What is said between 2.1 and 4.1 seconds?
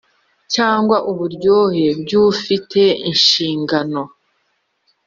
ufite inshingano